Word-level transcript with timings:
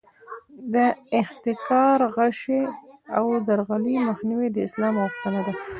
د 0.73 0.75
احتکار، 1.19 1.99
غش 2.15 2.41
او 3.17 3.25
درغلۍ 3.47 3.95
مخنیوی 4.07 4.47
د 4.51 4.57
اسلام 4.67 4.93
غوښتنه 5.03 5.39
ده. 5.47 5.53